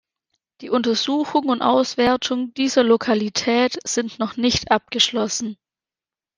Die 0.61 0.71
Untersuchung 0.71 1.47
und 1.49 1.61
Auswertung 1.61 2.55
dieser 2.55 2.81
Lokalität 2.83 3.77
sind 3.87 4.17
noch 4.17 4.35
nicht 4.35 4.71
abgeschlossen. 4.71 5.57